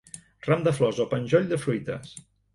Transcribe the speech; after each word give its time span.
Ram 0.47 0.63
de 0.67 0.73
flors 0.77 1.03
o 1.05 1.07
penjoll 1.13 1.47
de 1.53 1.61
fruites. 1.69 2.19